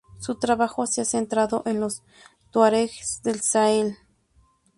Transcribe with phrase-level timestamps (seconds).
[0.17, 2.01] Su trabajo se ha centrado en los
[2.49, 3.97] tuaregs del Sahel.